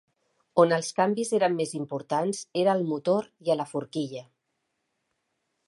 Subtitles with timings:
[0.61, 4.25] On els canvis eren més importants era al motor i a la forquilla.